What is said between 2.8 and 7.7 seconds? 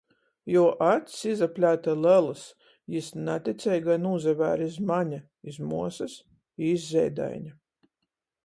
jis naticeigai nūsavēre iz mane, iz muosys i iz zeidaiņa.